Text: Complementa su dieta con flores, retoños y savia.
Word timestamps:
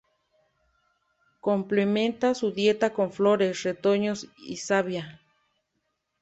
Complementa 1.41 2.33
su 2.33 2.51
dieta 2.51 2.91
con 2.91 3.11
flores, 3.13 3.61
retoños 3.61 4.27
y 4.35 4.57
savia. 4.57 5.21